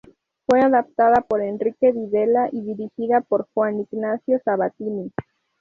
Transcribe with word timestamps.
Fue 0.49 0.61
adaptada 0.63 1.21
por 1.21 1.41
Enrique 1.43 1.91
Videla 1.91 2.49
y 2.51 2.61
dirigida 2.61 3.21
por 3.21 3.47
Juan 3.53 3.81
Ignacio 3.81 4.41
Sabatini. 4.43 5.11